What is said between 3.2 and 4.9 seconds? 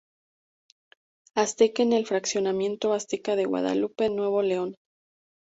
de Guadalupe Nuevo León.